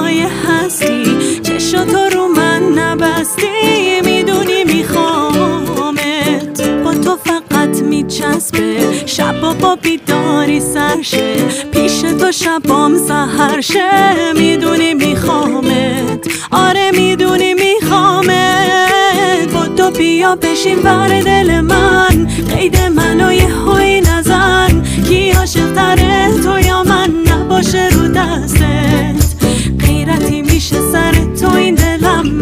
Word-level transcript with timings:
پای 0.00 0.20
هستی. 0.20 1.40
چشو 1.42 1.84
تو 1.84 1.98
رو 2.16 2.28
من 2.28 2.62
نبستی. 2.62 4.00
می‌دونی 4.04 4.64
میخوامت. 4.64 6.62
با 6.84 6.94
تو 6.94 7.16
فقط 7.24 7.82
میچسبه. 7.82 8.76
شب 9.06 9.40
با 9.40 9.76
بیداری 9.76 10.60
سرشه. 10.60 11.34
پیش 11.72 12.00
تو 12.20 12.32
شبام 12.32 12.98
سهرشه. 12.98 14.32
می‌دونی 14.36 14.94
میخوامت. 14.94 16.28
آره 16.50 16.90
می‌دونی 16.90 17.54
میخوامت. 17.54 19.52
با 19.54 19.66
تو 19.66 19.90
بیا 19.90 20.36
بشین 20.36 20.82
بر 20.82 21.20
دل 21.20 21.60
من. 21.60 22.28
قید 22.56 22.80
منو 22.80 23.32
یه 23.32 23.48
هوی 23.48 24.00
نزن. 24.00 24.82
کی 25.08 25.30
عاشق 25.30 25.74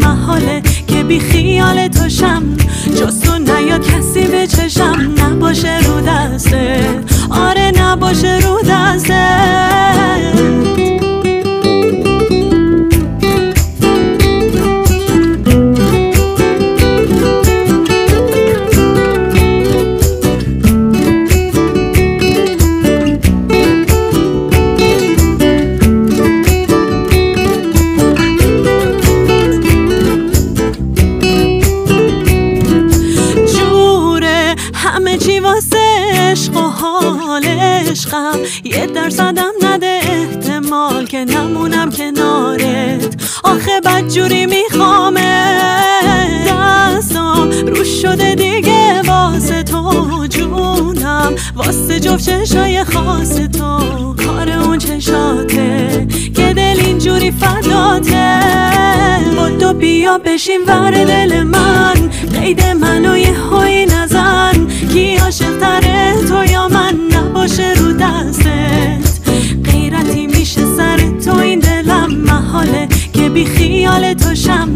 محاله 0.01 0.61
که 0.87 1.03
بی 1.03 1.19
خیال 1.19 1.87
تو 1.87 2.09
شم. 2.09 2.43
جز 2.95 3.21
تو 3.21 3.37
نیاد 3.37 3.87
کسی 3.87 4.08
بشین 60.25 60.61
ور 60.67 60.91
دل 60.91 61.43
من 61.43 62.09
قید 62.33 62.65
منو 62.65 63.17
یه 63.17 63.39
هایی 63.39 63.85
نزن. 63.85 64.67
کی 64.93 65.15
عاشق 65.15 65.79
تو 66.29 66.51
یا 66.51 66.67
من؟ 66.67 66.95
نباشه 67.11 67.73
رو 67.73 67.93
دستت. 67.93 69.19
غیرتی 69.65 70.27
میشه 70.27 70.61
سر 70.77 70.97
تو 71.25 71.37
این 71.37 71.59
دلم 71.59 72.15
محاله 72.15 72.87
که 73.13 73.29
بی 73.29 73.45
خیال 73.45 74.13
تو 74.13 74.35
شم. 74.35 74.69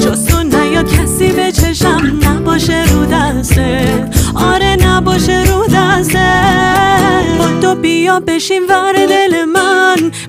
جز 0.00 0.26
تو 0.26 0.42
نیاد 0.42 0.92
کسی 0.92 1.32
به 1.32 1.52
چشم. 1.52 2.18
نباشه 2.22 2.84
رو 2.92 3.06
دستت. 3.06 4.16
آره 4.34 4.76
نباشه 4.86 5.44
رو 5.44 5.66
دستت. 5.66 7.38
با 7.38 7.60
تو 7.62 7.74
بیا 7.74 8.20
بشین 8.20 8.62
ور 8.68 8.92
دل 8.92 9.44
من. 9.44 9.77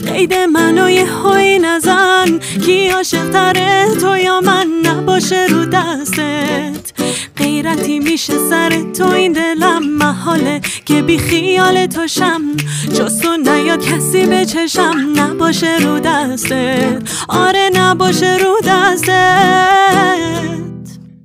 قید 0.07 0.33
منو 0.33 0.89
یه 0.89 1.11
هایی 1.11 1.59
نزن. 1.59 2.39
کی 2.65 2.89
عاشق 2.89 3.53
تو 4.01 4.17
یا 4.17 4.41
من؟ 4.41 4.67
نباشه 4.85 5.45
رو 5.45 5.65
دستت. 5.65 6.91
غیرتی 7.37 7.99
میشه 7.99 8.33
سر 8.49 8.91
تو 8.97 9.07
این 9.07 9.31
دلم. 9.31 9.89
محاله 9.89 10.61
که 10.85 11.01
بی 11.01 11.17
خیال 11.17 11.85
تو 11.85 12.07
شم. 12.07 12.41
جز 12.93 13.19
تو 13.19 13.37
نیاد 13.37 13.85
کسی 13.85 14.25
به 14.25 14.45
چشم. 14.45 15.13
نباشه 15.15 15.77
رو 15.77 15.99
دستت. 15.99 17.09
آره 17.27 17.69
نباشه 17.75 18.37
رو 18.37 18.55
دستت. 18.67 19.79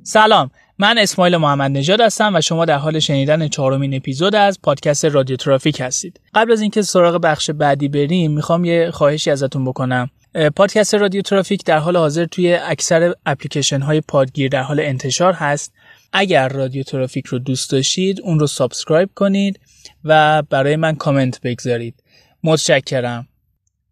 سلام. 0.03 0.50
من 0.84 0.99
اسماعیل 0.99 1.37
محمد 1.37 1.71
نژاد 1.71 2.00
هستم 2.00 2.34
و 2.34 2.41
شما 2.41 2.65
در 2.65 2.78
حال 2.78 2.99
شنیدن 2.99 3.49
چهارمین 3.49 3.95
اپیزود 3.95 4.34
از 4.34 4.61
پادکست 4.62 5.05
رادیو 5.05 5.37
ترافیک 5.37 5.81
هستید. 5.81 6.21
قبل 6.34 6.53
از 6.53 6.61
اینکه 6.61 6.83
سراغ 6.83 7.21
بخش 7.21 7.50
بعدی 7.50 7.89
بریم 7.89 8.31
می‌خوام 8.33 8.65
یه 8.65 8.91
خواهشی 8.91 9.31
ازتون 9.31 9.65
بکنم. 9.65 10.11
پادکست 10.56 10.95
رادیو 10.95 11.22
ترافیک 11.22 11.65
در 11.65 11.78
حال 11.78 11.97
حاضر 11.97 12.25
توی 12.25 12.55
اکثر 12.55 13.15
اپلیکیشن 13.27 13.81
های 13.81 14.00
پادگیر 14.00 14.49
در 14.49 14.62
حال 14.62 14.81
انتشار 14.81 15.33
هست 15.33 15.72
اگر 16.12 16.49
رادیو 16.49 16.83
ترافیک 16.83 17.27
رو 17.27 17.39
دوست 17.39 17.71
داشتید 17.71 18.21
اون 18.21 18.39
رو 18.39 18.47
subscribe 18.47 19.11
کنید 19.15 19.61
و 20.05 20.43
برای 20.43 20.77
من 20.77 20.95
کامنت 20.95 21.41
بگذارید 21.41 22.03
متشکرم 22.43 23.28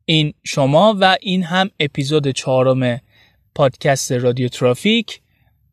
این 0.04 0.34
شما 0.44 0.96
و 1.00 1.16
این 1.20 1.42
هم 1.42 1.70
اپیزود 1.80 2.28
چهارم 2.28 3.00
پادکست 3.54 4.12
رادیو 4.12 4.48
ترافیک 4.48 5.21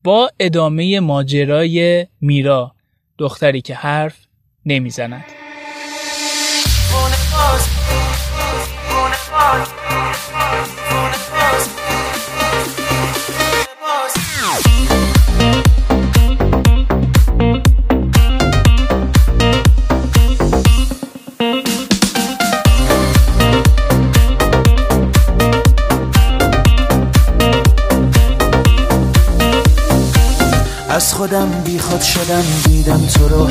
با 0.04 0.32
ادامه 0.40 1.00
ماجرای 1.00 2.08
میرا 2.22 2.76
دختری 3.18 3.62
که 3.62 3.76
حرف 3.76 4.18
نمی‌زند. 4.66 5.26
از 31.00 31.14
خودم 31.14 31.50
بیخود 31.66 32.02
شدم 32.02 32.44
دیدم 32.64 33.02
تو 33.14 33.28
رو. 33.28 33.50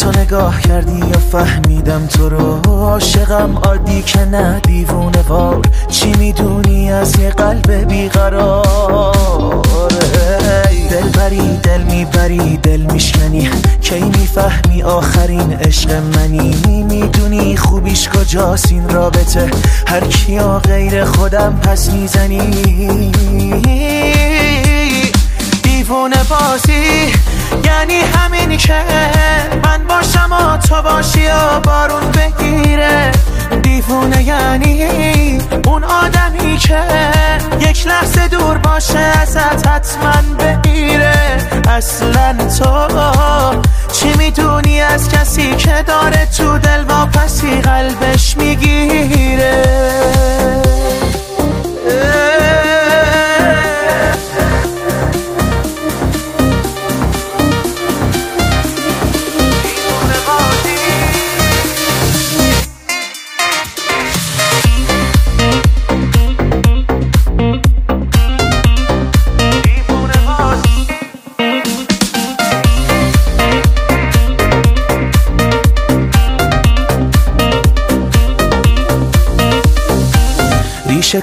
تو 0.00 0.20
نگاه 0.20 0.60
کردی 0.60 0.98
یا 0.98 1.18
فهمیدم 1.32 2.06
تو 2.06 2.28
رو. 2.28 2.60
عاشقم 2.68 3.58
عادی 3.58 4.02
که 4.02 4.24
نه 4.24 4.60
دیوونه 4.60 5.22
وار. 5.28 5.60
چی 5.90 6.12
می‌دونی؟ 6.12 6.92
از 6.92 7.18
یه 7.18 7.30
قلب 7.30 7.70
بیقرار. 7.70 9.62
دل 10.90 11.08
بری 11.08 11.56
دل 11.62 11.82
می‌بری 11.82 12.56
دل 12.56 12.80
میشکنی. 12.80 13.50
کی 13.80 14.00
می‌فهمی؟ 14.00 14.82
آخرین 14.82 15.52
عشق 15.52 15.92
منی. 15.92 16.54
می‌دونی 16.66 17.56
خوبیش 17.56 18.08
کجاست؟ 18.08 18.72
این 18.72 18.88
رابطه. 18.88 19.50
هر 19.86 20.00
کیا 20.00 20.58
غیر 20.58 21.04
خودم 21.04 21.60
پس 21.62 21.90
می‌زنی. 21.90 22.40
دیوونه 25.88 26.24
بازی. 26.24 27.12
یعنی 27.64 28.00
همین 28.00 28.56
که 28.56 28.84
من 29.64 29.84
باشم 29.84 30.32
و 30.32 30.56
تو 30.56 30.82
باشی 30.82 31.26
و 31.26 31.60
بارون 31.60 32.10
بگیره. 32.10 33.12
دیوونه 33.62 34.22
یعنی 34.22 35.38
اون 35.64 35.84
آدمی 35.84 36.56
که 36.56 36.80
یک 37.60 37.86
لحظه 37.86 38.28
دور 38.28 38.58
باشه 38.58 38.98
ازت 38.98 39.66
حتما 39.66 40.22
بگیره 40.38 41.14
اصلا 41.68 42.36
تو 42.58 42.88
چی 43.92 44.12
می‌دونی 44.18 44.80
از 44.80 45.08
کسی 45.08 45.56
که 45.56 45.84
داره 45.86 46.26
تو 46.36 46.58
دل 46.58 46.77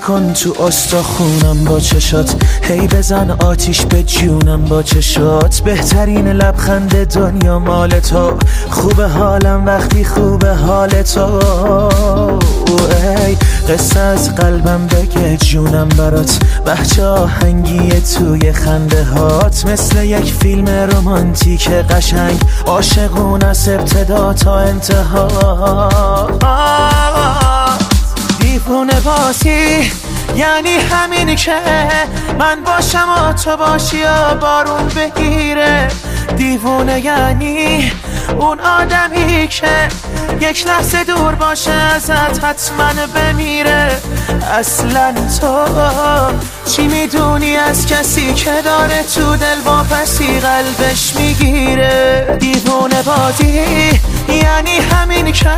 کن 0.08 0.34
تو 0.34 0.64
استخونم 0.64 1.64
با 1.64 1.80
چشات. 1.80 2.36
هی 2.62 2.88
بزن 2.88 3.32
آتیش 3.32 3.86
به 3.86 4.04
جونم 4.04 4.66
با 4.66 4.84
چشات. 4.84 5.60
بهترین 5.60 6.28
لبخند 6.28 7.14
دنیا 7.14 7.60
مال 7.60 8.00
تو. 8.00 8.34
خوب 8.70 9.02
حالم 9.02 9.66
وقتی 9.66 10.06
خوب 10.06 10.46
حال 10.46 11.02
تو. 11.02 11.40
ای 13.26 13.38
قصه 13.70 14.00
از 14.00 14.36
قلبم 14.36 14.88
بگه 14.88 15.38
جونم 15.38 15.90
برات. 15.90 16.40
بچه 16.66 17.06
آهنگی 17.06 18.02
توی 18.02 18.54
خنده 18.54 19.04
هات. 19.04 19.66
مثل 19.66 20.04
یک 20.04 20.34
فیلم 20.34 20.70
رومانتیک 20.70 21.70
قشنگ. 21.70 22.40
عاشقون 22.66 23.44
از 23.44 23.70
ابتدا 23.70 24.34
تا 24.34 24.60
انتها. 24.60 25.28
دیوونه 28.56 29.00
بازی. 29.00 29.92
یعنی 30.36 30.70
همینی 30.92 31.36
که 31.36 31.60
من 32.40 32.64
باشم 32.66 33.10
و 33.10 33.34
تو 33.34 33.58
باشی 33.58 34.04
و 34.04 34.36
بارون 34.36 34.88
بگیره. 34.88 35.88
دیوونه 36.38 37.00
یعنی 37.00 37.92
اون 38.40 38.60
آدمی 38.60 39.48
که 39.48 39.88
یک 40.42 40.68
لحظه 40.68 41.04
دور 41.04 41.36
باشه 41.36 41.72
ازت 41.72 42.44
حتما 42.44 42.94
بمیره. 43.16 44.02
اصلا 44.60 45.14
تو 45.40 45.66
چی 46.66 46.88
می‌دونی؟ 46.88 47.56
از 47.56 47.88
کسی 47.88 48.34
که 48.34 48.62
داره 48.66 49.04
تو 49.04 49.36
دل 49.36 49.62
پسی 49.92 50.40
قلبش 50.40 51.16
می‌گیره. 51.16 52.38
دیوونه 52.40 53.02
بادی 53.02 53.62
یعنی 54.30 54.78
همین 54.92 55.32
که 55.32 55.50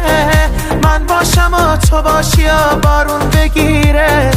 من 0.83 1.05
باشم 1.05 1.53
و 1.53 1.77
تو 1.77 2.01
باشی 2.01 2.45
و 2.45 2.75
بارون 2.75 3.29
بگیره. 3.29 4.31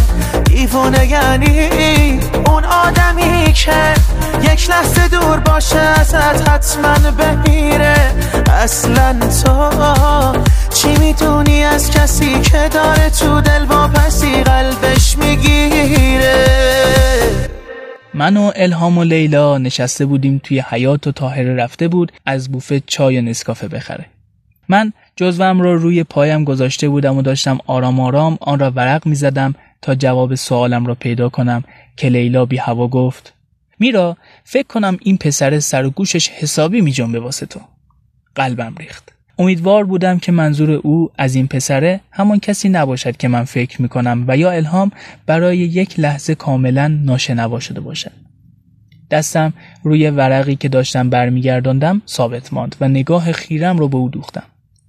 دیوونه 0.45 1.07
یعنی 1.07 2.21
اون 2.47 2.65
آدمی 2.65 3.53
که 3.53 3.95
یک 4.43 4.71
لحظه 4.71 5.09
دور 5.09 5.41
باشه 5.41 5.79
ازت 5.79 6.49
حتما 6.49 7.11
بمیره. 7.11 7.95
اصلا 8.63 9.19
تو 9.45 9.71
چی 10.75 10.97
می‌تونی 10.97 11.65
از 11.65 11.91
کسی 11.91 12.41
که 12.41 12.69
داره 12.73 13.11
تو 13.11 13.41
دل 13.41 13.65
پسی 13.65 14.43
قلبش 14.43 15.19
می‌گیره. 15.19 16.47
من 18.15 18.37
و 18.37 18.53
الهام 18.57 18.99
و 18.99 19.05
لیلا 19.05 19.59
نشسته 19.59 20.07
بودیم 20.07 20.41
توی 20.45 20.63
حیات 20.69 21.07
و 21.07 21.13
تاهر 21.13 21.43
رفته 21.43 21.89
بود 21.89 22.13
از 22.27 22.53
بوفه 22.53 22.83
چای 22.87 23.19
و 23.19 23.23
نسکافه 23.23 23.69
بخره. 23.69 24.07
من 24.69 24.93
جزوم 25.17 25.61
رو 25.61 25.79
روی 25.79 26.05
پایم 26.05 26.45
گذاشته 26.45 26.89
بودم 26.89 27.17
و 27.17 27.23
داشتم 27.23 27.59
آرام 27.67 28.01
آرام 28.01 28.39
آن 28.41 28.59
را 28.59 28.71
ورق 28.71 29.07
می 29.07 29.15
زدم 29.15 29.55
تا 29.83 29.95
جواب 29.95 30.35
سوالم 30.35 30.87
را 30.87 30.95
پیدا 30.95 31.29
کنم 31.29 31.65
که 31.97 32.09
لیلا 32.09 32.45
بی 32.45 32.57
هوا 32.57 32.89
گفت 32.89 33.33
میرا 33.81 34.17
فکر 34.45 34.67
کنم 34.67 34.97
این 35.03 35.19
پسر 35.19 35.61
سر 35.61 35.85
و 35.85 35.91
گوشش 35.91 36.29
حسابی 36.29 36.81
می 36.81 36.93
جنبه 36.93 37.21
واسه 37.21 37.47
تو. 37.47 37.61
قلبم 38.35 38.75
ریخت. 38.79 39.13
امیدوار 39.39 39.85
بودم 39.85 40.19
که 40.19 40.33
منظور 40.33 40.71
او 40.71 41.11
از 41.19 41.35
این 41.35 41.47
پسره 41.47 42.01
همان 42.11 42.41
کسی 42.41 42.69
نباشد 42.69 43.17
که 43.17 43.29
من 43.29 43.45
فکر 43.45 43.83
می 43.83 43.89
کنم 43.89 44.25
و 44.29 44.37
یا 44.37 44.51
الهام 44.51 44.91
برای 45.27 45.59
یک 45.59 46.01
لحظه 46.01 46.35
کاملا 46.35 46.89
ناشنوا 46.89 47.61
شده 47.61 47.81
باشد. 47.81 48.13
دستم 49.11 49.53
روی 49.83 50.11
ورقی 50.11 50.57
که 50.57 50.69
داشتم 50.69 51.11
برمیگرداندم 51.11 52.03
ثابت 52.09 52.53
ماند 52.53 52.77
و 52.81 52.89
نگاه 52.89 53.33
خیرم 53.33 53.79
رو 53.79 53.89
به 53.89 53.97
او 53.97 54.09
دوختم. 54.09 54.47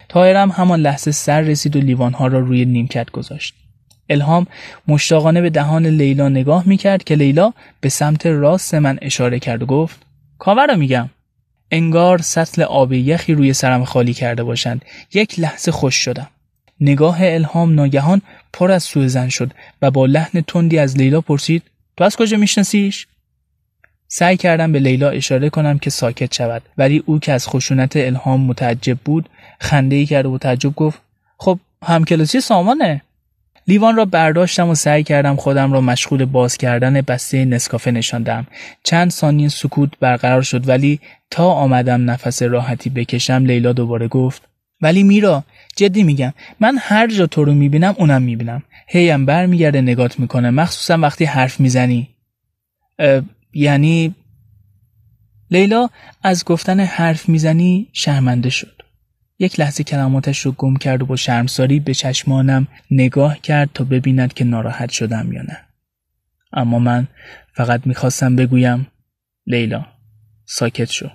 تایرم 0.10 0.52
همان 0.52 0.80
لحظه 0.80 1.12
سر 1.12 1.42
رسید 1.42 1.76
و 1.76 1.80
لیوانها 1.80 2.28
را 2.28 2.40
روی 2.40 2.66
نیمکت 2.66 3.12
گذاشت. 3.12 3.61
الهام 4.12 4.48
مشتاقانه 4.88 5.42
به 5.42 5.50
دهان 5.50 5.86
لیلا 5.86 6.30
نگاه 6.30 6.64
می‌کرد 6.68 7.04
که 7.04 7.16
لیلا 7.16 7.54
به 7.82 7.90
سمت 7.90 8.26
راست 8.26 8.76
من 8.76 9.00
اشاره 9.02 9.40
کرد 9.40 9.64
و 9.64 9.66
گفت 9.66 10.00
کاور 10.40 10.68
رو 10.68 10.78
میگم. 10.78 11.10
انگار 11.72 12.22
سطل 12.22 12.62
آب 12.62 12.94
یخی 12.94 13.34
روی 13.34 13.54
سرم 13.54 13.86
خالی 13.86 14.14
کرده 14.14 14.44
باشند. 14.44 14.86
یک 15.14 15.40
لحظه 15.40 15.72
خوش 15.72 15.96
شدم. 15.96 16.28
نگاه 16.82 17.18
الهام 17.22 17.76
ناگهان 17.76 18.22
پر 18.54 18.72
از 18.72 18.84
سوء 18.84 19.08
زن 19.08 19.30
شد 19.30 19.52
و 19.82 19.92
با 19.92 20.06
لحن 20.06 20.42
تندی 20.42 20.80
از 20.80 20.98
لیلا 20.98 21.22
پرسید 21.22 21.64
تو 21.98 22.04
از 22.04 22.16
کجا 22.16 22.38
میشناسیش؟ 22.38 23.08
سعی 24.08 24.38
کردم 24.38 24.72
به 24.72 24.80
لیلا 24.80 25.10
اشاره 25.10 25.50
کنم 25.50 25.80
که 25.80 25.90
ساکت 25.90 26.34
شود 26.34 26.62
ولی 26.78 27.04
او 27.06 27.20
که 27.20 27.34
از 27.34 27.48
خشونت 27.48 27.96
الهام 27.96 28.42
متعجب 28.42 28.98
بود 29.06 29.30
خنده 29.60 29.96
ای 29.96 30.06
کرد 30.06 30.26
و 30.26 30.38
تعجب 30.38 30.76
گفت 30.76 31.02
خب 31.38 31.60
همکلاسی 31.86 32.42
سامانه. 32.42 33.02
لیوان 33.68 33.96
را 33.96 34.06
برداشتم 34.06 34.70
و 34.70 34.76
سعی 34.76 35.04
کردم 35.04 35.36
خودم 35.36 35.74
را 35.74 35.82
مشغول 35.82 36.26
باز 36.26 36.58
کردن 36.58 37.02
بسته 37.02 37.46
نسکافه 37.46 37.92
نشاندم. 37.92 38.48
چند 38.84 39.12
ثانیه 39.12 39.50
سکوت 39.50 39.90
برقرار 40.00 40.42
شد 40.42 40.70
ولی 40.70 41.00
تا 41.30 41.52
آمدم 41.52 42.10
نفس 42.10 42.42
راحتی 42.42 42.90
بکشم 42.90 43.44
لیلا 43.46 43.74
دوباره 43.74 44.08
گفت 44.08 44.48
ولی 44.82 45.04
میرا 45.04 45.44
جدی 45.76 46.04
میگم 46.04 46.34
من 46.60 46.78
هر 46.80 47.08
جا 47.08 47.28
تو 47.28 47.44
رو 47.44 47.54
می‌بینم 47.54 47.96
اونم 47.98 48.22
می‌بینم. 48.22 48.64
هیم 48.88 49.26
برمیگرده 49.26 49.82
نگات 49.82 50.20
می‌کنه 50.20 50.50
مخصوصا 50.50 50.98
وقتی 50.98 51.26
حرف 51.26 51.60
می‌زنی. 51.60 52.10
یعنی 53.54 54.16
لیلا 55.52 55.90
از 56.24 56.46
گفتن 56.46 56.80
حرف 56.80 57.30
می‌زنی 57.30 57.88
شرمنده 57.94 58.50
شد. 58.50 58.81
یک 59.42 59.60
لحظه 59.60 59.84
کلماتش 59.84 60.40
رو 60.40 60.52
گم 60.52 60.76
کرد 60.76 61.02
و 61.02 61.06
با 61.06 61.16
شرمساری 61.16 61.80
به 61.80 61.94
چشمانم 61.94 62.68
نگاه 62.92 63.40
کرد 63.40 63.70
تا 63.74 63.84
ببیند 63.84 64.34
که 64.34 64.44
ناراحت 64.44 64.90
شدم 64.90 65.32
یا 65.32 65.42
نه. 65.42 65.58
اما 66.54 66.80
من 66.80 67.08
فقط 67.54 67.82
می‌خواستم 67.86 68.36
بگویم 68.36 68.88
لیلا 69.48 69.86
ساکت 70.46 70.92
شو. 70.92 71.10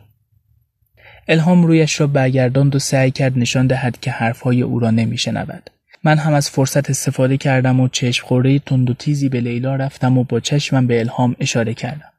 الهام 1.29 1.67
رویش 1.67 2.01
را 2.01 2.07
برگرداند 2.07 2.75
و 2.75 2.79
سعی 2.79 3.11
کرد 3.11 3.39
نشان 3.39 3.67
دهد 3.67 4.01
که 4.01 4.11
حرفهای 4.11 4.63
او 4.63 4.79
را 4.79 4.91
نمیشنود. 4.91 5.71
من 6.05 6.19
هم 6.19 6.35
از 6.35 6.51
فرصت 6.51 6.91
استفاده 6.91 7.37
کردم 7.37 7.81
و 7.81 7.89
چشم 7.89 8.27
خوره 8.27 8.59
تند 8.59 8.91
و 8.91 8.95
تیزی 8.95 9.29
به 9.29 9.41
لیلا 9.41 9.77
رفتم 9.77 10.19
و 10.19 10.25
با 10.25 10.41
چشمم 10.41 10.87
به 10.87 11.01
الهام 11.01 11.37
اشاره 11.41 11.75
کردم. 11.75 12.13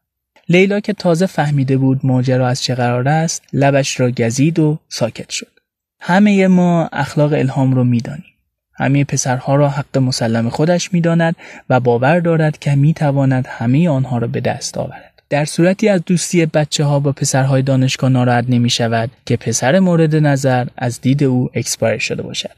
لیلا 0.49 0.79
که 0.79 0.93
تازه 0.93 1.25
فهمیده 1.25 1.77
بود 1.77 1.99
ماجرا 2.03 2.47
از 2.47 2.63
چه 2.63 2.75
قرار 2.75 3.07
است 3.07 3.43
لبش 3.53 3.99
را 3.99 4.11
گزید 4.11 4.59
و 4.59 4.79
ساکت 4.89 5.29
شد. 5.29 5.56
همه 5.99 6.47
ما 6.47 6.89
اخلاق 6.93 7.33
الهام 7.33 7.73
رو 7.73 7.83
می‌دانیم. 7.83 8.33
همه 8.73 9.03
پسرها 9.03 9.55
را 9.55 9.69
حق 9.69 9.97
مسلم 9.97 10.49
خودش 10.49 10.93
می‌داند 10.93 11.35
و 11.69 11.79
باور 11.79 12.19
دارد 12.19 12.59
که 12.59 12.75
می‌تواند 12.75 13.47
همه 13.47 13.89
آنها 13.89 14.17
را 14.17 14.27
به 14.27 14.41
دست 14.41 14.77
آورد. 14.77 15.21
در 15.29 15.45
صورتی 15.45 15.89
از 15.89 16.01
دوستی 16.05 16.45
بچه 16.45 16.83
ها 16.83 16.99
با 16.99 17.11
پسرهای 17.11 17.61
دانشگاه 17.61 18.09
ناراحت 18.09 18.45
نمی 18.49 18.69
شود 18.69 19.09
که 19.25 19.37
پسر 19.37 19.79
مورد 19.79 20.15
نظر 20.15 20.67
از 20.77 21.01
دید 21.01 21.23
او 21.23 21.49
expire 21.53 21.97
شده 21.97 22.21
باشد. 22.21 22.55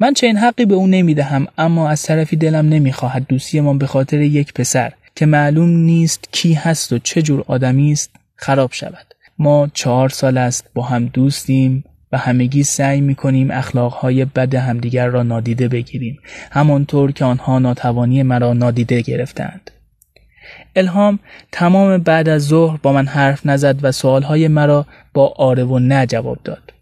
من 0.00 0.14
چنین 0.14 0.36
حقی 0.36 0.64
به 0.64 0.74
او 0.74 0.86
نمی 0.86 1.14
دهم 1.14 1.46
اما 1.58 1.88
از 1.88 2.02
طرفی 2.02 2.36
دلم 2.36 2.68
نمی‌خواهد 2.68 3.26
دوستی 3.28 3.60
ما 3.60 3.74
به 3.74 3.86
خاطر 3.86 4.20
یک 4.20 4.52
پسر 4.52 4.92
که 5.16 5.26
معلوم 5.26 5.68
نیست 5.68 6.28
کی 6.32 6.52
هست 6.52 6.92
و 6.92 6.98
چه 6.98 7.22
جور 7.22 7.44
آدمی 7.46 7.92
است 7.92 8.10
خراب 8.36 8.72
شود. 8.72 9.14
ما 9.38 9.68
چهار 9.74 10.08
سال 10.08 10.38
است 10.38 10.66
با 10.74 10.82
هم 10.82 11.06
دوستیم 11.06 11.84
و 12.12 12.18
همگی 12.18 12.62
سعی 12.62 13.00
می‌کنیم 13.00 13.50
اخلاقهای 13.50 14.24
بد 14.24 14.54
همدیگر 14.54 15.06
را 15.06 15.22
نادیده 15.22 15.68
بگیریم 15.68 16.18
همانطور 16.50 17.12
که 17.12 17.24
آنها 17.24 17.58
ناتوانی 17.58 18.22
مرا 18.22 18.52
نادیده 18.52 19.00
گرفتند. 19.00 19.70
الهام 20.76 21.18
تمام 21.52 21.98
بعد 21.98 22.28
از 22.28 22.42
ظهر 22.42 22.76
با 22.76 22.92
من 22.92 23.06
حرف 23.06 23.46
نزد 23.46 23.78
و 23.82 23.92
سوالهای 23.92 24.48
مرا 24.48 24.86
با 25.14 25.28
آره 25.28 25.64
و 25.64 25.78
نه 25.78 26.06
جواب 26.06 26.38
داد. 26.44 26.72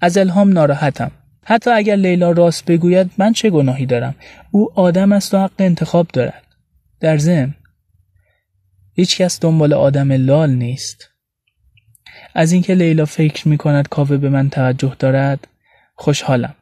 از 0.00 0.18
الهام 0.18 0.52
ناراحتم. 0.52 1.10
حتی 1.44 1.70
اگر 1.70 1.96
لیلا 1.96 2.30
راست 2.30 2.64
بگوید 2.64 3.10
من 3.18 3.32
چه 3.32 3.50
گناهی 3.50 3.86
دارم؟ 3.86 4.14
او 4.50 4.68
آدم 4.74 5.12
است 5.12 5.34
و 5.34 5.38
حق 5.38 5.52
انتخاب 5.58 6.06
دارد. 6.12 6.42
در 7.00 7.18
ضمن 7.18 7.54
هیچکس 8.94 9.40
دنبال 9.40 9.72
آدم 9.72 10.12
لال 10.12 10.50
نیست. 10.50 11.11
از 12.34 12.52
اینکه 12.52 12.74
لیلا 12.74 13.04
فکر 13.04 13.48
می 13.48 13.58
کند 13.58 13.88
کاوه 13.88 14.16
به 14.16 14.28
من 14.28 14.50
توجه 14.50 14.96
دارد 14.98 15.48
خوشحالم. 15.94 16.54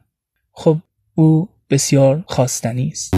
خب 0.51 0.77
او 1.15 1.49
بسیار 1.69 2.23
خواستنی 2.27 2.87
است. 2.87 3.13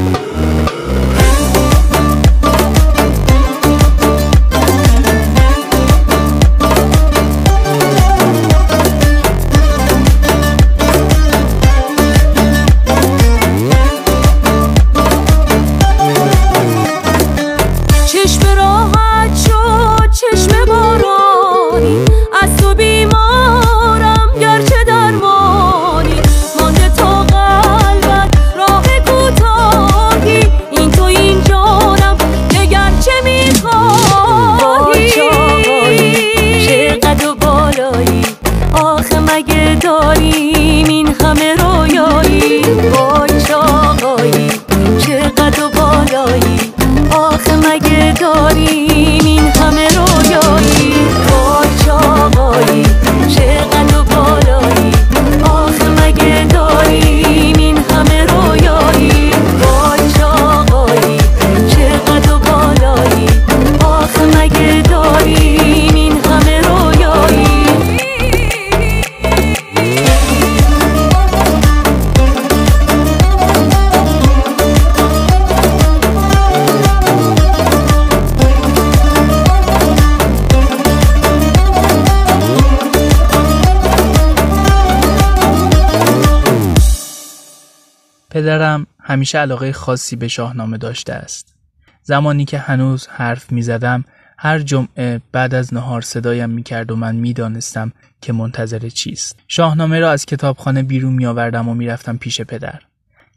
پدرم 88.33 88.87
همیشه 88.99 89.37
علاقه 89.37 89.71
خاصی 89.71 90.15
به 90.15 90.27
شاهنامه 90.27 90.77
داشته 90.77 91.13
است. 91.13 91.55
زمانی 92.03 92.45
که 92.45 92.57
هنوز 92.57 93.07
حرف 93.07 93.51
می 93.51 93.61
زدم 93.61 94.03
هر 94.37 94.59
جمعه 94.59 95.21
بعد 95.31 95.53
از 95.53 95.73
نهار 95.73 96.01
صدایم 96.01 96.49
می 96.49 96.63
کرد 96.63 96.91
و 96.91 96.95
من 96.95 97.15
می 97.15 97.33
دانستم 97.33 97.91
که 98.21 98.33
منتظر 98.33 98.89
چیست. 98.89 99.39
شاهنامه 99.47 99.99
را 99.99 100.11
از 100.11 100.25
کتابخانه 100.25 100.83
بیرون 100.83 101.13
می 101.13 101.25
آوردم 101.25 101.69
و 101.69 101.73
می 101.73 101.87
رفتم 101.87 102.17
پیش 102.17 102.41
پدر. 102.41 102.79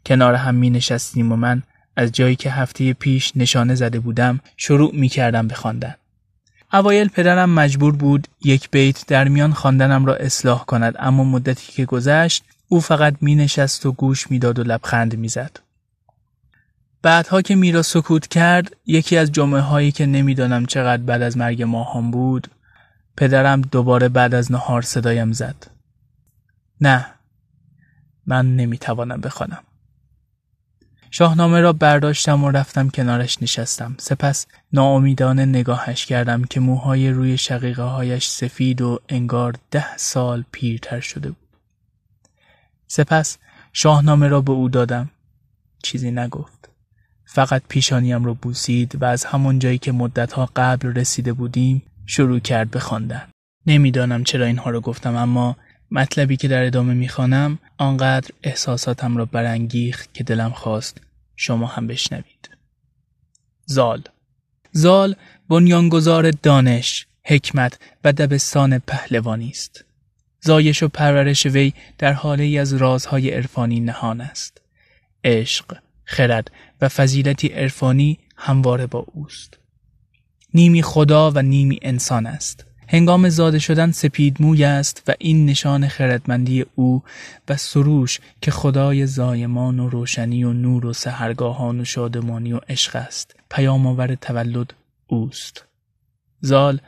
کنار 0.05 0.33
هم 0.33 0.55
می 0.55 0.69
نشستیم 0.69 1.31
و 1.31 1.35
من 1.35 1.63
از 1.95 2.11
جایی 2.11 2.35
که 2.35 2.51
هفته 2.51 2.93
پیش 2.93 3.31
نشانه 3.35 3.75
زده 3.75 3.99
بودم 3.99 4.39
شروع 4.57 4.95
می 4.95 5.09
کردم 5.09 5.47
به 5.47 5.55
خواندن. 5.55 5.95
اوایل 6.73 7.07
پدرم 7.07 7.49
مجبور 7.49 7.95
بود 7.95 8.27
یک 8.43 8.71
بیت 8.71 9.07
در 9.07 9.27
میان 9.27 9.53
خواندنم 9.53 10.05
را 10.05 10.15
اصلاح 10.15 10.65
کند 10.65 10.95
اما 10.99 11.23
مدتی 11.23 11.71
که 11.73 11.85
گذشت 11.85 12.43
او 12.69 12.81
فقط 12.81 13.15
می 13.21 13.35
نشست 13.35 13.85
و 13.85 13.91
گوش 13.91 14.31
می‌داد 14.31 14.59
و 14.59 14.63
لبخند 14.63 15.15
می‌زد. 15.15 15.59
بعدها 17.01 17.41
که 17.41 17.55
میرا 17.55 17.81
سکوت 17.81 18.27
کرد 18.27 18.75
یکی 18.85 19.17
از 19.17 19.31
جمعه 19.31 19.61
هایی 19.61 19.91
که 19.91 20.05
نمی‌دانم 20.05 20.65
چقدر 20.65 21.03
بعد 21.03 21.21
از 21.21 21.37
مرگ 21.37 21.63
ماهام 21.63 22.11
بود 22.11 22.47
پدرم 23.17 23.61
دوباره 23.61 24.09
بعد 24.09 24.35
از 24.35 24.51
نهار 24.51 24.81
صدایم 24.81 25.31
زد. 25.31 25.67
نه 26.81 27.05
من 28.25 28.55
نمی‌توانم 28.55 29.21
بخوانم. 29.21 29.63
شاهنامه 31.11 31.61
را 31.61 31.73
برداشتم 31.73 32.43
و 32.43 32.51
رفتم 32.51 32.89
کنارش 32.89 33.41
نشستم. 33.41 33.95
سپس 33.99 34.47
ناامیدانه 34.73 35.45
نگاهش 35.45 36.05
کردم 36.05 36.43
که 36.43 36.59
موهای 36.59 37.09
روی 37.09 37.37
شقیقه 37.37 37.83
هایش 37.83 38.27
سفید 38.27 38.81
و 38.81 38.99
انگار 39.09 39.55
ده 39.71 39.97
سال 39.97 40.43
پیرتر 40.51 40.99
شده 40.99 41.29
بود. 41.29 41.46
سپس 42.87 43.37
شاهنامه 43.73 44.27
را 44.27 44.41
به 44.41 44.51
او 44.51 44.69
دادم. 44.69 45.09
چیزی 45.83 46.11
نگفت. 46.11 46.69
فقط 47.25 47.63
پیشانیم 47.69 48.25
را 48.25 48.33
بوسید 48.33 49.01
و 49.01 49.05
از 49.05 49.25
همان 49.25 49.59
جایی 49.59 49.77
که 49.77 49.91
مدتها 49.91 50.49
قبل 50.55 50.87
رسیده 50.87 51.33
بودیم 51.33 51.83
شروع 52.05 52.39
کرد 52.39 52.71
به 52.71 52.79
خواندن. 52.79 53.27
نمی‌دانم 53.65 54.23
چرا 54.23 54.45
اینها 54.45 54.69
را 54.69 54.81
گفتم 54.81 55.15
اما 55.15 55.57
مطلبی 55.91 56.37
که 56.37 56.47
در 56.47 56.63
ادامه 56.63 56.93
می‌خوانم 56.93 57.59
آنقدر 57.77 58.29
احساساتم 58.43 59.17
را 59.17 59.25
برانگیخت 59.25 60.13
که 60.13 60.23
دلم 60.23 60.49
خواست 60.49 61.01
شما 61.35 61.67
هم 61.67 61.87
بشنوید. 61.87 62.49
زال 63.65 64.03
زال 64.71 65.15
بنیانگذار 65.49 66.31
دانش، 66.31 67.07
حکمت 67.23 67.79
و 68.03 68.13
دبستان 68.13 68.79
پهلوانی 68.79 69.49
است. 69.49 69.83
زایش 70.41 70.83
و 70.83 70.87
پرورش 70.87 71.45
وی 71.45 71.73
در 71.97 72.13
حاله 72.13 72.43
ای 72.43 72.57
از 72.57 72.73
رازهای 72.73 73.29
عرفانی 73.29 73.79
نهان 73.79 74.21
است. 74.21 74.61
عشق، 75.23 75.77
خرد 76.05 76.51
و 76.81 76.89
فضیلتی 76.89 77.47
عرفانی 77.47 78.19
همواره 78.37 78.85
با 78.85 79.05
اوست. 79.13 79.57
نیمی 80.53 80.81
خدا 80.81 81.31
و 81.31 81.41
نیمی 81.41 81.79
انسان 81.81 82.25
است. 82.25 82.65
هنگام 82.89 83.29
زاده 83.29 83.59
شدن 83.59 83.91
سپید 83.91 84.37
موی 84.39 84.63
است 84.63 85.03
و 85.07 85.13
این 85.19 85.45
نشان 85.45 85.87
خردمندی 85.87 86.65
او 86.75 87.03
و 87.49 87.57
سروش 87.57 88.19
که 88.41 88.51
خدای 88.51 89.05
زایمان 89.05 89.79
و 89.79 89.89
روشنی 89.89 90.43
و 90.43 90.53
نور 90.53 90.85
و 90.85 90.93
سهرگاهان 90.93 91.79
و 91.79 91.85
شادمانی 91.85 92.53
و 92.53 92.59
عشق 92.69 92.95
است 92.95 93.35
پیام 93.49 93.87
آور 93.87 94.15
تولد 94.15 94.73
اوست 95.07 95.65
زال 96.41 96.79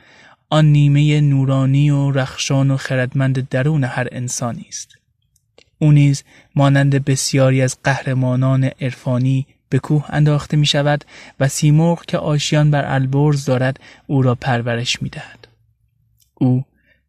آن 0.50 0.64
نیمه 0.64 1.20
نورانی 1.20 1.90
و 1.90 2.10
رخشان 2.10 2.70
و 2.70 2.76
خردمند 2.76 3.48
درون 3.48 3.84
هر 3.84 4.08
انسانی 4.12 4.66
است 4.68 4.88
او 5.78 5.92
نیز 5.92 6.24
مانند 6.54 7.04
بسیاری 7.04 7.62
از 7.62 7.76
قهرمانان 7.84 8.64
عرفانی 8.64 9.46
به 9.68 9.78
کوه 9.78 10.04
انداخته 10.08 10.56
می 10.56 10.66
شود 10.66 11.04
و 11.40 11.48
سیمرغ 11.48 12.04
که 12.04 12.18
آشیان 12.18 12.70
بر 12.70 12.94
البرز 12.94 13.44
دارد 13.44 13.80
او 14.06 14.22
را 14.22 14.34
پرورش 14.34 15.02
می 15.02 15.08
دهد. 15.08 15.48
او 16.34 16.64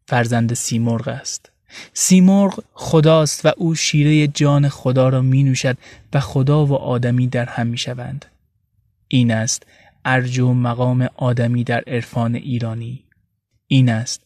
فرزند 0.06 0.54
سیمرغ 0.54 1.08
است. 1.08 1.50
سیمرغ 1.92 2.64
خداست 2.72 3.46
و 3.46 3.52
او 3.56 3.74
شیره 3.74 4.26
جان 4.26 4.68
خدا 4.68 5.08
را 5.08 5.20
می 5.20 5.42
نوشد 5.42 5.78
و 6.12 6.20
خدا 6.20 6.66
و 6.66 6.74
آدمی 6.74 7.26
در 7.26 7.44
هم 7.44 7.66
می 7.66 7.78
شوند. 7.78 8.24
این 9.08 9.30
است 9.30 9.66
ارج 10.04 10.38
و 10.38 10.54
مقام 10.54 11.08
آدمی 11.16 11.64
در 11.64 11.82
عرفان 11.86 12.34
ایرانی. 12.34 13.04
این 13.72 13.88
است 13.88 14.22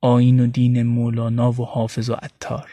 آین 0.00 0.40
و 0.40 0.46
دین 0.46 0.82
مولانا 0.82 1.52
و 1.52 1.64
حافظ 1.66 2.10
و 2.10 2.14
عطار. 2.14 2.70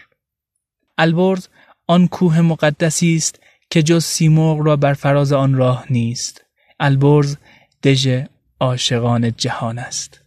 البرز 0.98 1.48
آن 1.88 2.08
کوه 2.08 2.41
مقدسی 2.41 3.15
است 3.15 3.39
که 3.70 3.84
جز 3.84 4.05
سیمرغ 4.05 4.65
را 4.65 4.75
بر 4.75 4.94
فراز 4.94 5.34
آن 5.34 5.53
راه 5.53 5.86
نیست. 5.89 6.46
البرز 6.79 7.38
دژ 7.84 8.24
عاشقان 8.60 9.32
جهان 9.38 9.79
است. 9.79 10.22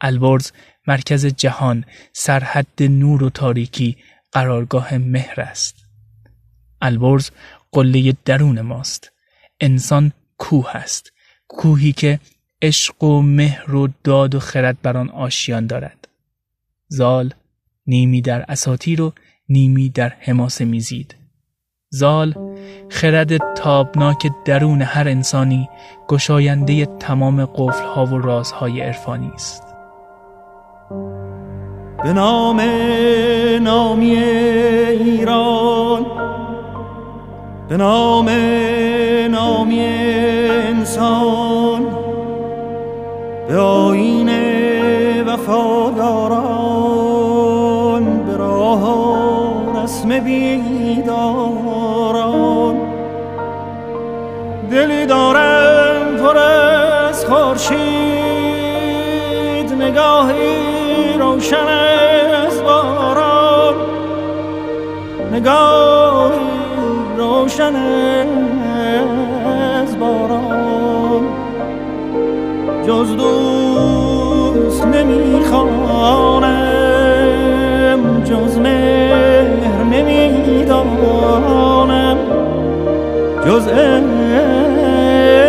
البرز 0.00 0.52
مرکز 0.86 1.26
جهان 1.26 1.84
سرحد 2.12 2.82
نور 2.82 3.22
و 3.22 3.30
تاریکی 3.30 3.96
قرارگاه 4.32 4.98
مهر 4.98 5.40
است 5.40 5.76
البرز 6.82 7.30
قله 7.72 8.16
درون 8.24 8.60
ماست 8.60 9.12
انسان 9.60 10.12
کوه 10.38 10.76
است 10.76 11.12
کوهی 11.48 11.92
که 11.92 12.20
عشق 12.62 13.04
و 13.04 13.22
مهر 13.22 13.74
و 13.74 13.88
داد 14.04 14.34
و 14.34 14.40
خرد 14.40 14.76
بر 14.82 14.96
آن 14.96 15.08
آشیان 15.08 15.66
دارد. 15.66 16.08
زال 16.88 17.30
نیمی 17.86 18.20
در 18.20 18.44
اساطیر 18.48 19.02
و 19.02 19.12
نیمی 19.48 19.88
در 19.88 20.12
حماس 20.20 20.60
میزید. 20.60 21.14
زال 21.90 22.34
خرد 22.90 23.54
تابناک 23.54 24.30
درون 24.44 24.82
هر 24.82 25.08
انسانی 25.08 25.68
گشاینده 26.08 26.86
تمام 26.86 27.44
قفلها 27.44 28.06
و 28.06 28.18
رازهای 28.18 28.80
عرفانی 28.80 29.30
است. 29.34 29.62
به 32.02 32.12
نام 32.12 32.60
نامی 33.62 34.16
ایران 34.90 36.06
به 37.68 37.76
نام 37.76 38.28
نامی 39.30 39.80
انسان 39.80 41.51
به 43.52 43.58
آین 43.58 44.30
وفاداران 45.22 46.62
به 48.26 48.36
راه 48.36 48.84
رسم 49.84 50.20
بیداران. 50.20 51.16
دلی 54.70 55.06
دارم 55.06 56.16
پر 56.16 56.38
از 56.38 57.24
خورشید 57.24 57.72
نگاهی 59.72 61.18
روشن 61.18 61.68
از 62.46 62.62
باران. 62.62 63.74
نگاه 65.32 66.32
روشن 67.16 67.76
از 69.82 69.98
باران. 69.98 70.61
جز 72.92 73.16
دوست 73.16 74.86
نمی‌خوانم 74.86 75.62
جز 78.24 78.58
مهر 78.58 79.82
نمی‌دانم. 79.92 80.96
جز 83.46 83.68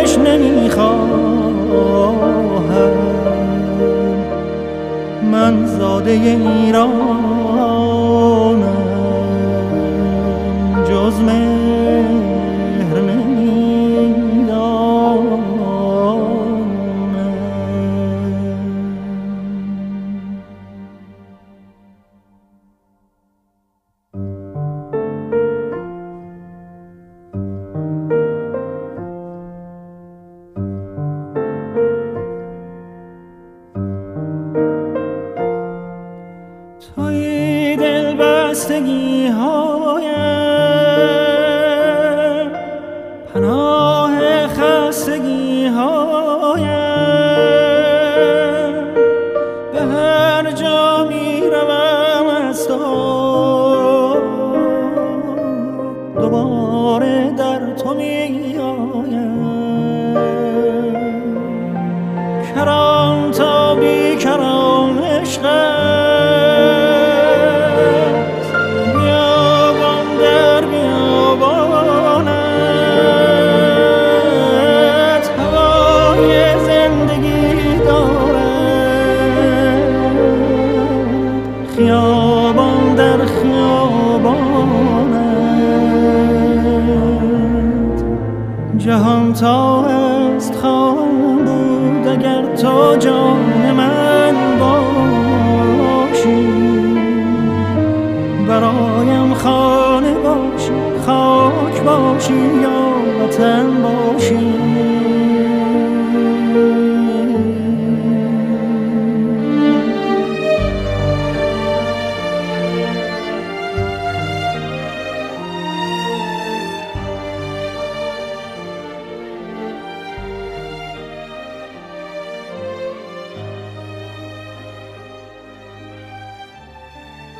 اش 0.03 0.17
نمی‌خوام 0.17 1.13
من 5.31 5.65
زاده 5.65 6.11
ایرانم 6.11 6.93
جز 10.89 11.19
مهر 11.19 11.62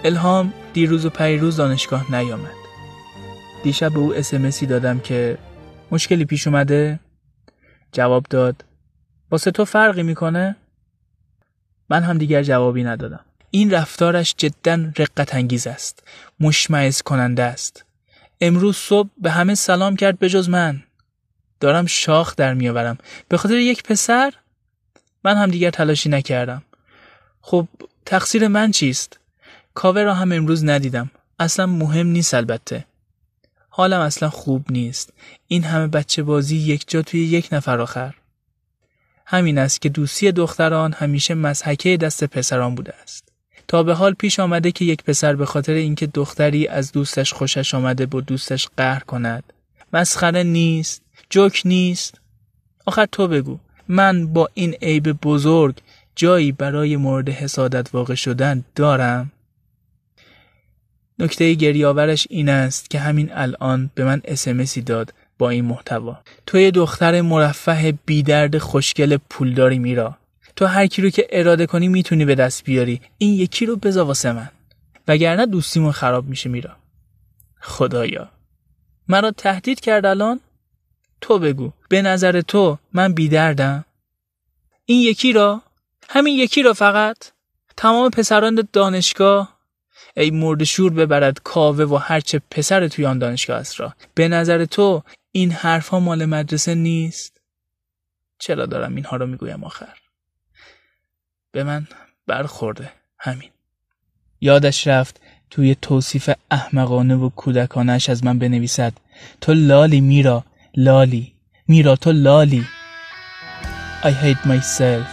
الهام 0.06 0.54
دیروز 0.74 1.06
و 1.06 1.10
پریروز 1.10 1.58
دانشگاه 1.58 2.16
نیامد. 2.16 2.56
دیشب 3.64 3.94
به 3.94 4.00
او 4.00 4.16
اسمسی 4.16 4.66
دادم 4.66 5.00
که 5.00 5.38
مشکلی 5.92 6.26
پیش 6.26 6.48
اومده؟ 6.48 7.00
جواب 7.92 8.26
داد 8.30 8.66
واسه 9.32 9.52
تو 9.52 9.66
فرقی 9.66 10.04
می‌کنه؟ 10.04 10.56
من 11.90 12.04
هم 12.04 12.18
دیگر 12.18 12.44
جوابی 12.44 12.84
ندادم. 12.84 13.26
این 13.52 13.72
رفتارش 13.72 14.36
جدا 14.38 14.92
رقت 14.98 15.36
انگیز 15.36 15.68
است. 15.68 16.04
مشمعز 16.40 17.02
کننده 17.02 17.44
است. 17.44 17.86
امروز 18.42 18.78
صبح 18.78 19.10
به 19.18 19.32
همه 19.32 19.56
سلام 19.56 19.96
کرد 19.96 20.20
به 20.20 20.30
جز 20.30 20.50
من. 20.50 20.84
دارم 21.60 21.86
شاخ 21.86 22.36
در 22.36 22.54
میآورم. 22.54 22.98
به 23.28 23.38
خاطر 23.38 23.56
یک 23.56 23.84
پسر؟ 23.84 24.34
من 25.24 25.38
هم 25.38 25.52
دیگر 25.52 25.70
تلاشی 25.70 26.10
نکردم. 26.10 26.64
خب 27.42 27.68
تقصیر 28.06 28.48
من 28.48 28.72
چیست؟ 28.72 29.20
کاوه 29.74 30.04
را 30.04 30.14
هم 30.14 30.32
امروز 30.32 30.66
ندیدم. 30.66 31.12
اصلا 31.40 31.66
مهم 31.66 32.08
نیست 32.08 32.34
البته. 32.34 32.86
حالم 33.70 34.00
اصلا 34.00 34.30
خوب 34.30 34.72
نیست. 34.72 35.14
این 35.48 35.64
همه 35.64 35.88
بچه 35.88 36.24
بازی 36.24 36.58
یک 36.58 36.86
جا 36.88 37.02
توی 37.02 37.26
یک 37.26 37.50
نفر 37.52 37.82
آخر. 37.82 38.14
همین 39.26 39.58
است 39.58 39.82
که 39.82 39.90
دوستی 39.90 40.32
دختران 40.32 40.94
همیشه 40.94 41.34
مزحکه 41.34 41.98
دست 41.98 42.24
پسران 42.24 42.76
بوده 42.76 42.94
است. 43.04 43.30
تا 43.68 43.84
به 43.84 43.94
حال 43.94 44.14
پیش 44.14 44.40
آمده 44.40 44.72
که 44.72 44.86
یک 44.86 45.04
پسر 45.04 45.36
به 45.36 45.46
خاطر 45.46 45.74
اینکه 45.74 46.08
دختری 46.08 46.68
از 46.68 46.92
دوستش 46.92 47.34
خوشش 47.34 47.76
آمده 47.76 48.06
با 48.06 48.22
دوستش 48.22 48.70
قهر 48.78 49.04
کند. 49.04 49.54
مسخره 49.94 50.44
نیست. 50.44 51.02
جوک 51.30 51.62
نیست. 51.66 52.22
آخر 52.86 53.06
تو 53.06 53.28
بگو. 53.28 53.60
من 53.88 54.28
با 54.28 54.50
این 54.54 54.74
عیب 54.74 55.12
بزرگ 55.12 55.76
جایی 56.16 56.52
برای 56.52 56.96
مورد 56.96 57.30
حسادت 57.30 57.90
واقع 57.94 58.16
شدن 58.16 58.64
دارم؟ 58.76 59.32
نکته 61.20 61.54
گریاورش 61.54 62.28
این 62.30 62.50
است 62.50 62.90
که 62.90 63.00
همین 63.00 63.30
الان 63.34 63.92
به 63.96 64.04
من 64.04 64.22
اسمسی 64.26 64.82
داد 64.82 65.14
با 65.38 65.50
این 65.50 65.66
محتوا. 65.66 66.18
تو 66.46 66.60
یه 66.60 66.72
دختر 66.72 67.22
مرفه 67.22 67.98
بیدرد 68.06 68.58
خوشگل 68.58 69.18
پولداری 69.30 69.80
میرا. 69.80 70.18
تو 70.56 70.66
هر 70.66 70.88
کی 70.88 71.02
رو 71.02 71.10
که 71.10 71.28
اراده 71.30 71.66
کنی 71.66 71.88
می‌تونی 71.88 72.26
به 72.26 72.36
دست 72.36 72.64
بیاری. 72.64 73.02
این 73.18 73.34
یکی 73.34 73.66
رو 73.66 73.76
بزا 73.76 74.06
واسه 74.06 74.32
من. 74.32 74.50
وگرنه 75.08 75.46
دوستیمون 75.46 75.92
خراب 75.92 76.28
میشه 76.28 76.50
میرا. 76.50 76.76
خدایا. 77.62 78.30
مرا 79.08 79.32
تهدید 79.32 79.80
کرد 79.80 80.06
الان؟ 80.06 80.40
تو 81.22 81.40
بگو. 81.40 81.72
به 81.90 82.02
نظر 82.02 82.42
تو 82.42 82.78
من 82.94 83.14
بیدردم؟ 83.14 83.86
این 84.86 85.02
یکی 85.02 85.34
را؟ 85.34 85.62
همین 86.10 86.36
یکی 86.36 86.64
را 86.64 86.74
فقط؟ 86.74 87.18
تمام 87.78 88.10
پسران 88.10 88.68
دانشگاه؟ 88.74 89.53
ای 90.18 90.32
مرد 90.32 90.64
شور 90.64 90.94
ببرد 90.94 91.40
کاوه 91.44 91.84
و 91.84 91.96
هرچه 91.96 92.42
پسر 92.52 92.88
توی 92.88 93.06
آن 93.06 93.20
دانشگاه 93.20 93.58
است 93.58 93.80
را. 93.80 93.94
به 94.14 94.28
نظر 94.28 94.66
تو 94.66 95.04
این 95.32 95.52
حرفها 95.52 96.00
مال 96.00 96.26
مدرسه 96.26 96.76
نیست؟ 96.76 97.42
چرا 98.40 98.66
دارم 98.66 98.96
اینها 98.96 99.18
رو 99.18 99.26
می‌گویم 99.28 99.64
آخر؟ 99.64 99.98
به 101.52 101.64
من 101.64 101.88
برخورده 102.28 102.92
همین. 103.20 103.50
یادش 104.42 104.88
رفت 104.88 105.22
توی 105.50 105.76
توصیف 105.76 106.30
احمقانه 106.52 107.16
و 107.16 107.30
کودکانش 107.30 108.10
از 108.10 108.24
من 108.24 108.40
بنویسد 108.40 108.94
تو 109.42 109.54
لالی 109.54 110.02
میرا 110.02 110.46
لالی 110.76 111.34
میرا 111.68 111.96
تو 111.96 112.12
لالی. 112.12 112.66
I 114.04 114.12
hate 114.12 114.46
myself 114.46 115.08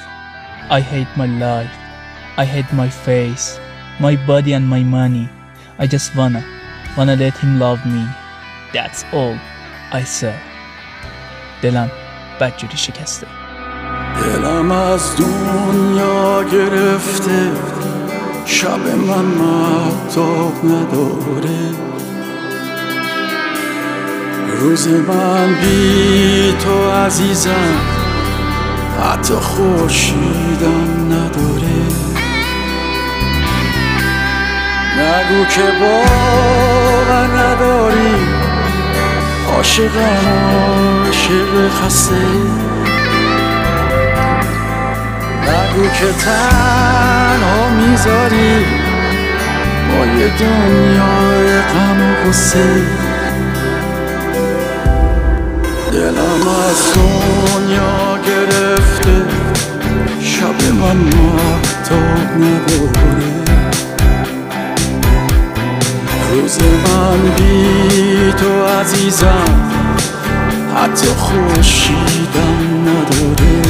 I 0.71 0.81
hate 0.81 1.13
my 1.17 1.27
life 1.27 1.77
I 2.39 2.45
hate 2.45 2.73
my 2.73 2.91
face. 3.07 3.70
My 4.01 4.17
body 4.27 4.55
and 4.55 4.67
my 4.67 4.83
money. 4.83 5.29
I 5.79 5.87
just 5.87 6.17
wanna, 6.17 6.43
wanna 6.97 7.17
let 7.17 7.37
him 7.37 7.59
love 7.59 7.85
me. 7.87 8.05
That's 8.73 9.05
all 9.13 9.37
I 9.93 10.05
said. 10.05 10.41
دلم 11.63 11.91
بدجوری 12.41 12.77
شکسته 12.77 13.27
دلم 14.25 14.71
از 14.71 15.17
دنیا 15.17 16.45
گرفته 16.45 17.51
شب 18.47 18.81
من 19.09 19.25
محتاب 19.25 20.53
نداره 20.65 21.75
روز 24.61 24.89
من 24.89 25.55
بی 25.61 26.53
تو 26.53 26.91
عزیزم 26.91 27.75
حتی 29.01 29.35
خوشیدم 29.35 31.00
نگو 35.01 35.45
که 35.45 35.63
باور 35.81 37.27
نداری. 37.27 38.15
عاشقم 39.49 40.27
عاشق 40.55 41.69
خسته. 41.69 42.15
نگو 45.43 45.89
که 45.89 46.13
تنها 46.25 47.69
می‌ذاری 47.69 48.65
با 49.89 50.07
یه 50.07 50.29
دنیا 50.39 51.61
غم 51.63 52.01
و 52.01 52.29
غصه. 52.29 52.71
دلم 55.93 56.49
از 56.69 56.81
دنیا 56.95 58.19
گرفته. 58.27 59.25
شب 60.21 60.59
من 60.81 60.97
محتاب 60.97 62.31
نداره. 62.37 63.50
روز 66.31 66.59
من 66.63 67.35
بی 67.37 68.33
تو 68.33 68.65
عزیزم 68.65 69.71
حتی 70.77 71.07
خوشیدم 71.07 72.59
نداره. 72.83 73.63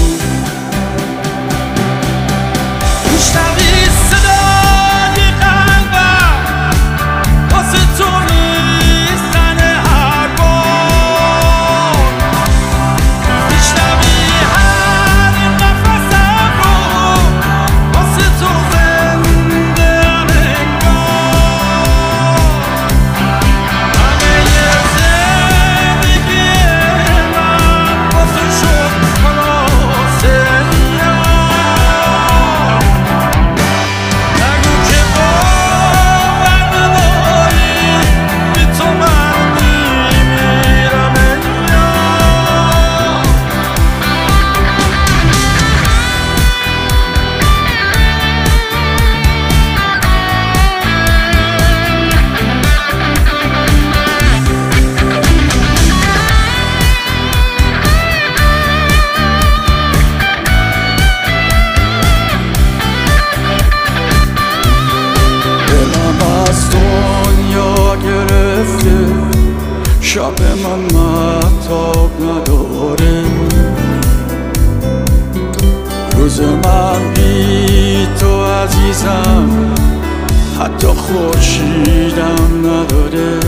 خورشیدم 81.00 82.66
نداده. 82.66 83.40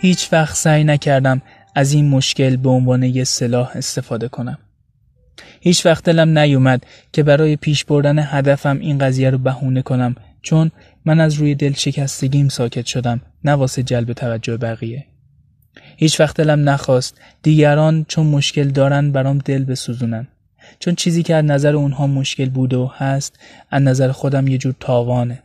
هیچ 0.00 0.32
وقت 0.32 0.56
سعی 0.56 0.84
نکردم 0.84 1.42
از 1.74 1.92
این 1.92 2.08
مشکل 2.08 2.56
به 2.56 2.68
عنوان 2.68 3.02
یه 3.02 3.24
سلاح 3.24 3.70
استفاده 3.74 4.28
کنم. 4.28 4.58
هیچ 5.60 5.86
وقت 5.86 6.04
دلم 6.04 6.38
نیومد 6.38 6.86
که 7.12 7.22
برای 7.22 7.56
پیش 7.56 7.84
بردن 7.84 8.18
هدفم 8.18 8.78
این 8.78 8.98
قضیه 8.98 9.30
رو 9.30 9.38
بهونه 9.38 9.82
کنم 9.82 10.14
چون 10.42 10.70
من 11.04 11.20
از 11.20 11.34
روی 11.34 11.54
دل 11.54 11.72
شکستگیم 11.72 12.48
ساکت 12.48 12.86
شدم 12.86 13.20
نه 13.44 13.52
واسه 13.52 13.82
جلب 13.82 14.12
توجه 14.12 14.56
بقیه. 14.56 15.06
هیچ 15.96 16.20
وقت 16.20 16.36
دلم 16.36 16.68
نخواست 16.68 17.20
دیگران 17.42 18.04
چون 18.08 18.26
مشکل 18.26 18.68
دارن 18.68 19.12
برام 19.12 19.38
دل 19.38 19.64
بسوزونن. 19.64 20.28
چون 20.78 20.94
چیزی 20.94 21.22
که 21.22 21.34
از 21.34 21.44
نظر 21.44 21.76
اونها 21.76 22.06
مشکل 22.06 22.48
بوده 22.48 22.76
و 22.76 22.88
هست 22.96 23.38
از 23.70 23.82
نظر 23.82 24.12
خودم 24.12 24.48
یه 24.48 24.58
جور 24.58 24.74
تاوانه. 24.80 25.42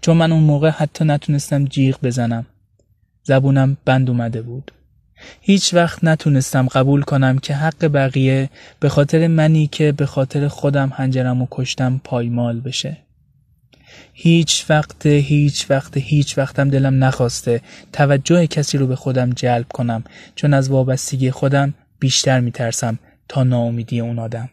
چون 0.00 0.16
من 0.16 0.32
اون 0.32 0.42
موقع 0.42 0.70
حتی 0.70 1.04
نتونستم 1.04 1.64
جیغ 1.64 1.98
بزنم. 2.02 2.46
زبونم 3.26 3.76
بند 3.84 4.10
اومده 4.10 4.42
بود. 4.42 4.72
هیچ 5.40 5.74
وقت 5.74 6.04
نتونستم 6.04 6.66
قبول 6.66 7.02
کنم 7.02 7.38
که 7.38 7.54
حق 7.54 7.84
بقیه 7.84 8.50
به 8.80 8.88
خاطر 8.88 9.26
منی 9.26 9.66
که 9.66 9.92
به 9.92 10.06
خاطر 10.06 10.48
خودم 10.48 10.92
هنجرم 10.94 11.42
و 11.42 11.46
کشتم 11.50 12.00
پایمال 12.04 12.60
بشه. 12.60 12.96
هیچ 14.12 14.66
وقت 14.68 15.06
هیچ 15.06 15.70
وقت 15.70 15.96
هیچ 15.96 16.38
وقتم 16.38 16.70
دلم 16.70 17.04
نخواسته 17.04 17.60
توجه 17.92 18.46
کسی 18.46 18.78
رو 18.78 18.86
به 18.86 18.96
خودم 18.96 19.30
جلب 19.30 19.66
کنم 19.68 20.04
چون 20.34 20.54
از 20.54 20.70
وابستگی 20.70 21.30
خودم 21.30 21.74
بیشتر 21.98 22.40
میترسم 22.40 22.98
تا 23.28 23.44
ناامیدی 23.44 24.00
اون 24.00 24.18
آدم. 24.18 24.48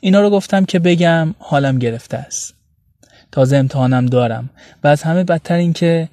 اینا 0.00 0.20
رو 0.20 0.30
گفتم 0.30 0.64
که 0.64 0.78
بگم 0.78 1.34
حالم 1.38 1.78
گرفته 1.78 2.16
است. 2.16 2.54
تازه 3.32 3.56
امتحانم 3.56 4.06
دارم 4.06 4.50
و 4.84 4.88
از 4.88 5.02
همه 5.02 5.24
بدتر 5.24 5.54
این 5.54 5.72
که 5.72 6.08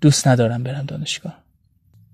دوست 0.00 0.28
ندارم 0.28 0.62
برم 0.62 0.84
دانشگاه. 0.86 1.38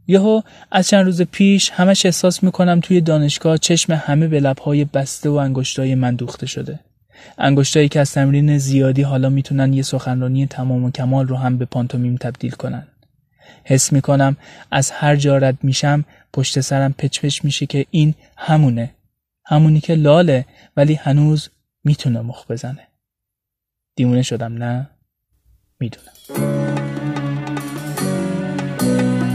یهو 0.06 0.42
از 0.70 0.88
چند 0.88 1.04
روز 1.04 1.22
پیش 1.22 1.70
همش 1.70 2.06
احساس 2.06 2.42
می‌کنم 2.42 2.80
توی 2.80 3.00
دانشگاه 3.00 3.58
چشم 3.58 3.92
همه 3.92 4.28
به 4.28 4.40
لبهای 4.40 4.84
بسته 4.84 5.28
و 5.28 5.32
انگشتای 5.32 5.94
من 5.94 6.14
دوخته 6.14 6.46
شده. 6.46 6.80
انگشتایی 7.38 7.88
که 7.88 8.00
از 8.00 8.12
تمرین 8.12 8.58
زیادی 8.58 9.02
حالا 9.02 9.28
می‌تونن 9.28 9.72
یه 9.72 9.82
سخنرانی 9.82 10.46
تمام 10.46 10.84
و 10.84 10.90
کمال 10.90 11.26
رو 11.26 11.36
هم 11.36 11.58
به 11.58 11.64
پانتومیم 11.64 12.16
تبدیل 12.16 12.50
کنن. 12.50 12.86
حس 13.64 13.92
می‌کنم 13.92 14.36
از 14.70 14.90
هر 14.90 15.16
جا 15.16 15.38
رد 15.38 15.58
میشم 15.62 16.04
پشت 16.32 16.60
سرم 16.60 16.92
پچ 16.92 17.20
پچ 17.20 17.44
میشه 17.44 17.66
که 17.66 17.86
این 17.90 18.14
همونه. 18.36 18.90
همونی 19.44 19.80
که 19.80 19.94
لاله 19.94 20.46
ولی 20.76 20.94
هنوز 20.94 21.48
می‌تونه 21.84 22.20
مخ 22.20 22.50
بزنه. 22.50 22.86
دیمونه 23.96 24.22
شدم 24.22 24.54
نه؟ 24.54 24.90
می‌دونم. 25.80 26.61
بزن 28.82 29.18
تو 29.20 29.31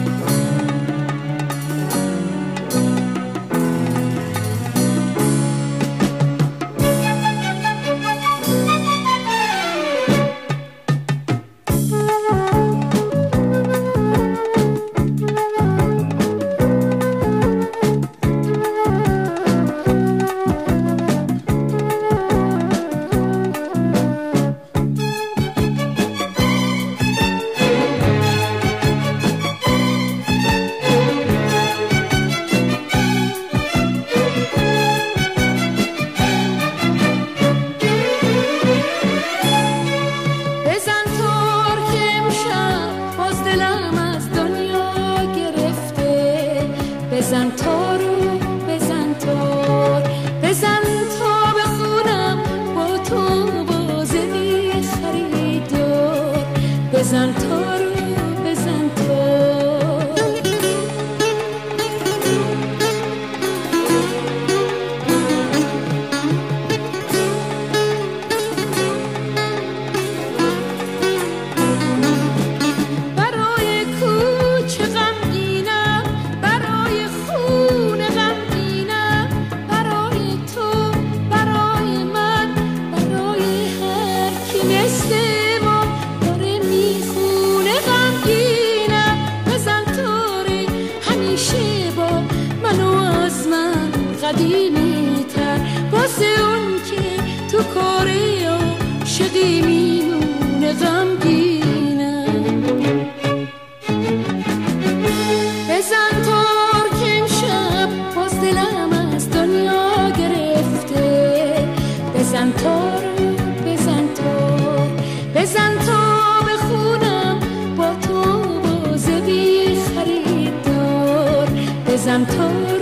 اگر 122.18 122.42
از 122.42 122.77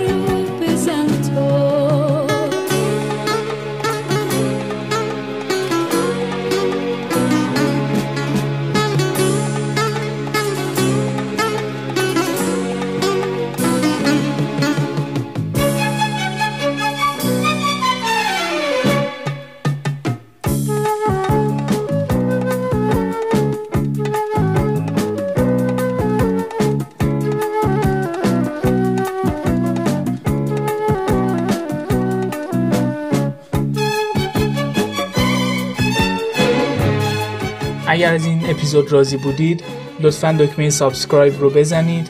اپیزود 38.56 38.92
راضی 38.92 39.18
بودید 39.18 39.64
لطفا 40.00 40.32
دکمه 40.40 40.70
subscribe 40.70 41.40
رو 41.40 41.50
بزنید 41.50 42.10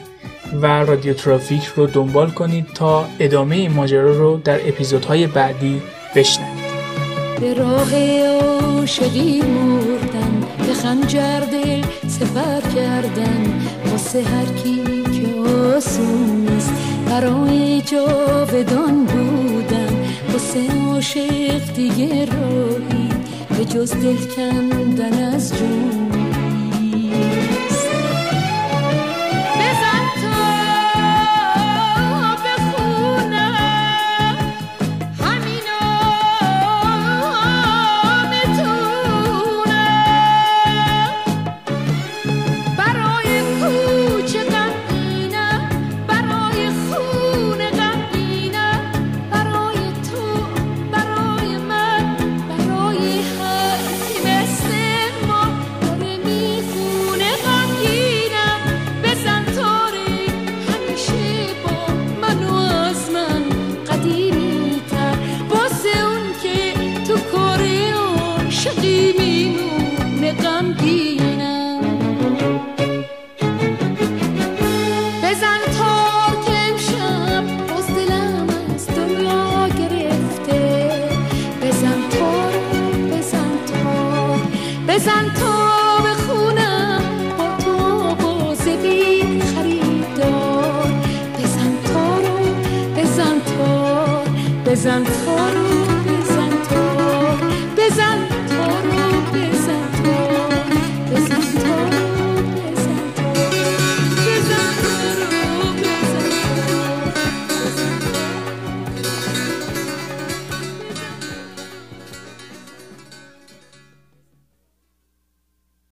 و 0.62 0.66
رادیو 0.66 1.14
ترافیک 1.14 1.64
رو 1.64 1.86
دنبال 1.86 2.30
کنید 2.30 2.66
تا 2.74 3.08
ادامه 3.18 3.56
این 3.56 3.72
ماجرا 3.72 4.16
رو 4.16 4.36
در 4.44 4.68
اپیزودهای 4.68 5.26
بعدی 5.26 5.82
بشنوید. 6.16 6.66
به 7.40 7.54
راه 7.54 7.94
عاشقی 8.26 9.42
مردن 9.42 10.40
به 10.66 10.74
خنجر 10.74 11.40
دل 11.40 11.82
سفر 12.08 12.60
کردن 12.74 13.68
واسه 13.90 14.22
هر 14.22 14.46
کی 14.62 14.82
که 15.02 15.50
آسون 15.50 16.46
نیست 16.50 16.72
برای 17.10 17.80
جاودان 17.80 19.04
بودن 19.04 20.04
واسه 20.32 20.60
عاشق 20.86 21.74
دیگه 21.76 22.24
راهی. 22.24 23.08
به 23.58 23.64
جز 23.64 23.92
دل 23.92 24.16
کندن 24.36 25.34
از 25.34 25.58
جون 25.58 26.05